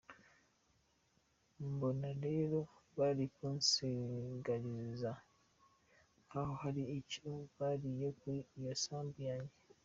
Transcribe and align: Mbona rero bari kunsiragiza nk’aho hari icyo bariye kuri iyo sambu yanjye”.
Mbona 1.71 2.09
rero 2.25 2.59
bari 2.97 3.25
kunsiragiza 3.35 5.11
nk’aho 6.27 6.53
hari 6.63 6.83
icyo 6.99 7.29
bariye 7.57 8.07
kuri 8.19 8.39
iyo 8.59 8.73
sambu 8.83 9.19
yanjye”. 9.29 9.57